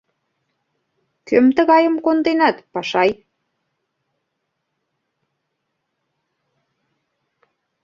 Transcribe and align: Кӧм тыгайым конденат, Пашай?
Кӧм 1.27 1.45
тыгайым 1.55 1.95
конденат, 2.05 2.57
Пашай? 2.73 3.09